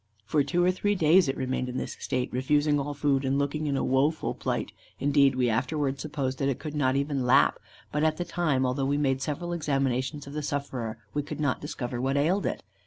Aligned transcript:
For 0.25 0.43
two 0.43 0.65
or 0.65 0.71
three 0.71 0.95
days 0.95 1.27
it 1.27 1.37
remained 1.37 1.69
in 1.69 1.77
this 1.77 1.95
state, 1.99 2.33
refusing 2.33 2.79
all 2.79 2.95
food, 2.95 3.23
and 3.23 3.37
looking 3.37 3.67
in 3.67 3.77
a 3.77 3.83
woeful 3.83 4.33
plight; 4.33 4.71
indeed, 4.99 5.35
we 5.35 5.47
afterwards 5.47 6.01
supposed 6.01 6.39
that 6.39 6.49
it 6.49 6.57
could 6.57 6.73
not 6.73 6.95
even 6.95 7.23
lap; 7.23 7.59
but 7.91 8.03
at 8.03 8.17
the 8.17 8.25
time, 8.25 8.65
although 8.65 8.83
we 8.87 8.97
made 8.97 9.21
several 9.21 9.53
examinations 9.53 10.25
of 10.25 10.33
the 10.33 10.41
sufferer, 10.41 10.97
we 11.13 11.21
could 11.21 11.39
not 11.39 11.61
discover 11.61 12.01
what 12.01 12.17
ailed 12.17 12.47
it. 12.47 12.63